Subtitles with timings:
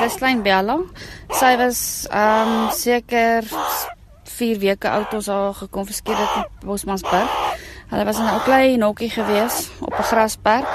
[0.00, 0.78] dis klein Bella.
[1.36, 3.44] Sy was ehm um, seker
[4.24, 7.34] 4 weke oud ons haar gekonfiskeer het in Bosmansberg.
[7.90, 10.68] Hulle was in 'n ou klein hokkie gewees op 'n grasperk.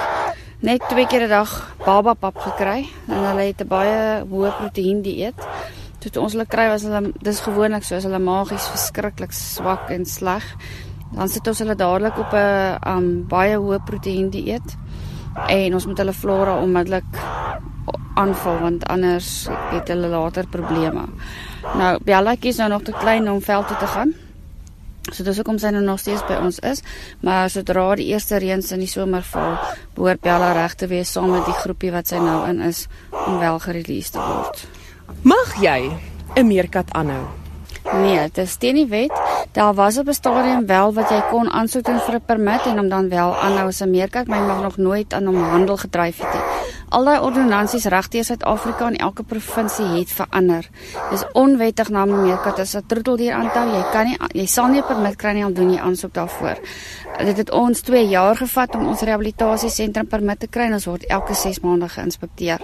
[0.60, 5.02] Net twee keer 'n dag baba pap gekry en hulle het 'n baie hoë proteïen
[5.02, 5.40] dieet.
[6.00, 10.06] Toe ons hulle kry was hulle dis gewoonlik so as hulle magies verskriklik swak en
[10.06, 10.44] sleg.
[11.16, 14.78] Dan sit ons hulle dadelik op 'n um baie hoë proteïen dieet
[15.48, 17.45] en ons moet hulle flora onmiddellik
[18.16, 21.06] aanval want anders het hulle later probleme.
[21.76, 24.14] Nou Bellatjie is nou nog te klein om veld toe te gaan.
[25.14, 26.82] So dis hoekom sy nou nog steeds by ons is,
[27.22, 29.60] maar sodra die eerste reëns in die somer val,
[29.94, 32.88] behoort Bella reg te wees saam met die groepie wat sy nou in is
[33.28, 34.66] om wel gereleased te word.
[35.22, 35.94] Mag jy
[36.36, 37.26] 'n meerkat aanhou?
[37.94, 39.14] Nee, dit is teen die wet.
[39.54, 42.78] Daar was op 'n stadium wel wat jy kon aansoek doen vir 'n permit en
[42.78, 45.78] hom dan wel aanhou as 'n meerkat, maar jy mag nog nooit aan hom handel
[45.78, 46.44] gedryf het nie.
[46.96, 50.64] Al daai ordonnansies regdeur Suid-Afrika en elke provinsie het verander.
[51.12, 53.66] Dis onwettig na 'n meerkat as 'n troeteldier aanhou.
[53.68, 56.58] Jy kan nie jy sal nie 'n permit kry nie al doen jy aansoek daarvoor.
[57.18, 61.06] Dit het ons 2 jaar gevat om ons rehabilitasiesentrum permit te kry en ons word
[61.06, 62.60] elke 6 maande geïnspekteer.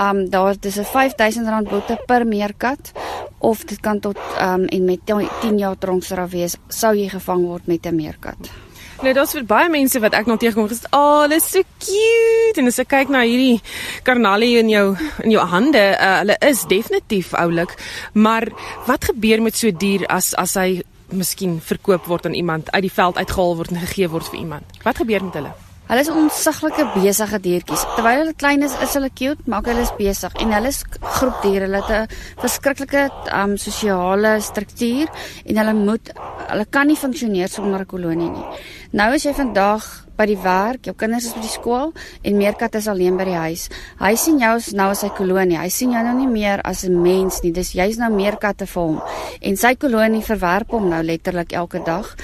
[0.00, 2.92] Um daar dis 'n R5000 boete per meerkat
[3.38, 5.00] of dit kan tot um en met
[5.40, 8.65] 10 jaar tronkstraf wees sou jy gevang word met 'n meerkat.
[9.04, 11.62] Nou daar's vir baie mense wat ek nog teëgekom gesê, "Ag, oh, hulle is so
[11.78, 13.60] cute." En as ek kyk na hierdie
[14.02, 17.76] karnalie in jou in jou hande, uh, hulle is definitief oulik,
[18.14, 18.48] maar
[18.86, 22.82] wat gebeur met so 'n dier as as hy miskien verkoop word aan iemand, uit
[22.82, 24.64] die veld uitgehaal word en gegee word vir iemand?
[24.82, 25.52] Wat gebeur met hulle?
[25.86, 27.84] Hulle is onsiglike besige diertjies.
[27.94, 31.68] Terwyl hulle klein is, is hulle cute, maar hulle is besig en hulle is groepdiere.
[31.68, 33.10] Hulle het 'n verskriklike
[33.42, 35.06] um sosiale struktuur
[35.46, 36.10] en hulle moet
[36.48, 38.46] hulle kan nie funksioneer sonder 'n kolonie nie.
[38.92, 41.92] Nou as jy vandag by die werk, jou kinders is by die skool
[42.24, 43.68] en meerkat is alleen by die huis.
[44.00, 45.58] Hy sien jou nou as sy kolonie.
[45.58, 47.52] Hy sien jou nou nie meer as 'n mens nie.
[47.52, 49.02] Dis jy's nou meerkatte vir hom.
[49.42, 52.14] En sy kolonie verwerp hom nou letterlik elke dag.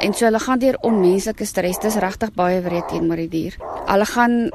[0.00, 1.78] En so hulle gaan deur onmenslike stres.
[1.78, 3.56] Dis regtig baie wreed teenoor die dier.
[3.86, 4.50] Hulle gaan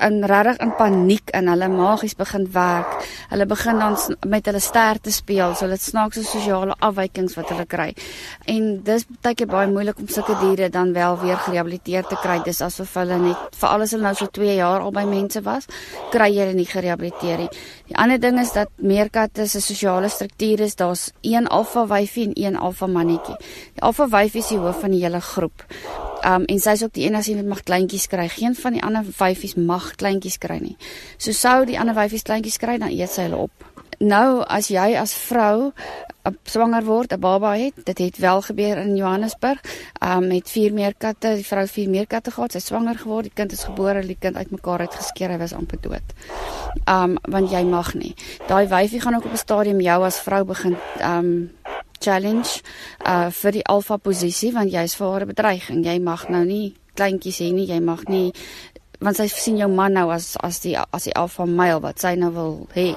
[0.00, 2.94] in regtig in paniek en hulle magies begin werk.
[3.30, 3.96] Hulle begin dan
[4.28, 7.88] met hulle sterte speel, so dit snaakse sosiale afwykings wat hulle kry.
[8.50, 12.38] En dis baie keer baie moeilik om sulke diere dan wel weer gerehabiliteer te kry.
[12.44, 15.68] Dis asof hulle net vir alles hulle nou so 2 jaar al by mense was,
[16.14, 17.50] kry jy hulle nie gerehabiliteer nie.
[17.90, 22.38] Die ander ding is dat meerkatte se sosiale struktuur is daar's een alfa wyfie en
[22.38, 23.36] een alfa mannetjie.
[23.74, 25.66] Die alfa wyfie is die hoof van die hele groep.
[26.24, 28.28] Um en sy is ook die enigste wat mag kleintjies kry.
[28.28, 30.76] Geen van die ander vyfies mag kleintjies kry nie.
[31.18, 33.72] So sou die ander vyfies kleintjies kry, dan eet sy hulle op.
[34.02, 35.70] Nou as jy as vrou
[36.46, 39.60] swanger word, 'n baba het, dit het wel gebeur in Johannesburg,
[40.00, 43.64] um met vier meerkatte, die vrou vier meerkatte gehad, sy swanger geword, die kind is
[43.64, 46.14] gebore, die kind uitmekaar uitgeskeer, hy was amper dood.
[46.86, 48.14] Um want jy mag nie.
[48.46, 51.50] Daai wyfie gaan ook op 'n stadium jou as vrou begin um
[52.02, 52.60] challenge
[53.06, 55.84] uh vir die alfa posisie want jy's vir haar 'n bedreiging.
[55.84, 57.66] Jy mag nou nie kleintjies hê nie.
[57.66, 58.32] Jy mag nie
[59.02, 62.14] want sy sien jou man nou as as die as die alfa male wat sy
[62.18, 62.92] nou wil hê.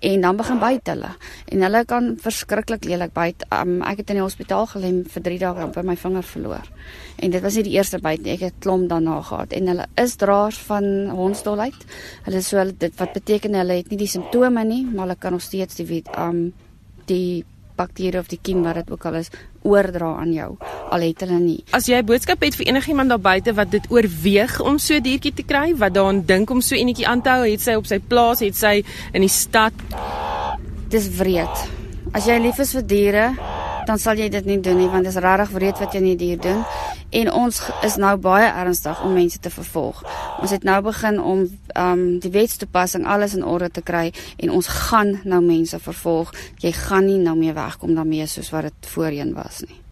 [0.00, 1.10] En dan begin byt hulle.
[1.52, 3.44] En hulle kan verskriklik lelik byt.
[3.52, 6.70] Um, ek het in die hospitaal gelê vir 3 dae op my vinger verloor.
[7.20, 8.36] En dit was nie die eerste byt nie.
[8.36, 11.84] Ek het klomp daarna gehad en hulle is draers van hondsdolheid.
[12.28, 15.36] Hulle so hulle dit wat beteken hulle het nie die simptome nie, maar hulle kan
[15.36, 16.48] nog steeds die um
[17.06, 17.44] die
[17.76, 19.30] bakterie of die kiem wat dit ook al is
[19.62, 20.56] oordra aan jou
[20.90, 21.64] al het hulle nie.
[21.72, 25.02] As jy 'n boodskap het vir enigiemand daar buite wat dit oorweeg om so 'n
[25.02, 27.86] diertjie te kry, wat daaraan dink om so enetjie aan te hou, het sy op
[27.86, 29.72] sy plaas, het sy in die stad.
[30.88, 31.68] Dis wreed.
[32.12, 33.34] As jy lief is vir diere,
[33.86, 36.16] dan sal jy dit nie doen nie want dit is regtig wreed wat jy nie
[36.16, 36.64] dier doen
[37.10, 40.02] en ons is nou baie ernstig om mense te vervolg.
[40.40, 41.46] Ons het nou begin om
[41.78, 46.34] um die wetstoepassing alles in orde te kry en ons gaan nou mense vervolg.
[46.62, 49.85] Jy gaan nie nou meer wegkom daarmee soos wat dit voorheen was nie.